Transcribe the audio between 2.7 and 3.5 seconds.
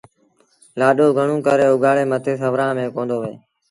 ميݩ ڪوندو وهي